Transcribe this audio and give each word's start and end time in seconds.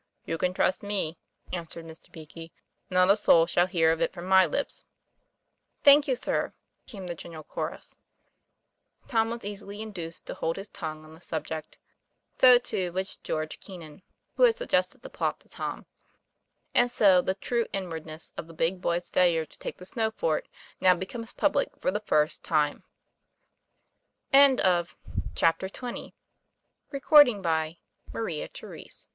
"You 0.25 0.39
can 0.39 0.55
trust 0.55 0.81
me," 0.81 1.19
answered 1.53 1.85
Mr. 1.85 2.11
Beakey, 2.11 2.51
"not 2.89 3.11
a 3.11 3.15
soul 3.15 3.45
shall 3.45 3.67
hear 3.67 3.91
of 3.91 4.01
it 4.01 4.11
from 4.11 4.25
my 4.25 4.47
lips." 4.47 4.83
'Thank 5.83 6.07
you, 6.07 6.15
sir," 6.15 6.53
came 6.87 7.05
the 7.05 7.13
general 7.13 7.43
chorus. 7.43 7.95
Tom 9.07 9.29
was 9.29 9.45
easily 9.45 9.79
induced 9.79 10.25
to 10.25 10.33
hold 10.33 10.57
his 10.57 10.69
tongue 10.69 11.05
on 11.05 11.13
the 11.13 11.21
subject; 11.21 11.77
so, 12.35 12.57
too, 12.57 12.91
was 12.91 13.17
George 13.17 13.59
Keenan 13.59 14.01
(who 14.37 14.41
had 14.41 14.55
sug 14.55 14.69
gested 14.69 15.03
the 15.03 15.09
plot 15.11 15.39
to 15.41 15.49
Tom); 15.49 15.85
and 16.73 16.89
so 16.89 17.21
the" 17.21 17.35
true 17.49 17.67
inward 17.71 18.07
ness" 18.07 18.33
of 18.37 18.47
the 18.47 18.55
big 18.55 18.81
boys' 18.81 19.07
failure 19.07 19.45
to 19.45 19.59
take 19.59 19.77
the 19.77 19.85
snow 19.85 20.09
fort 20.09 20.47
now 20.79 20.95
becomes 20.95 21.31
public 21.31 21.69
for 21.77 21.91
the 21.91 21.99
first 21.99 22.43
time. 22.43 22.83
CHAPTER 24.33 25.67
XXI. 25.67 25.85
IN 25.85 26.13
WHICH 26.89 27.03
TOM 27.03 27.25
MEETS 27.27 27.37
WITH 27.37 27.45
A 27.45 27.77
BITTER 28.25 28.47
TRIAL. 28.47 28.87